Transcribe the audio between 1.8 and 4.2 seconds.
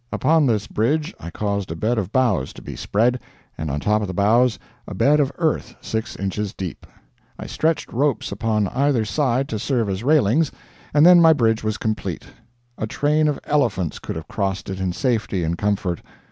of boughs to be spread, and on top of the